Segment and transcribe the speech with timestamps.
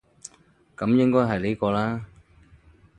[0.75, 2.01] 噉應該係呢個喇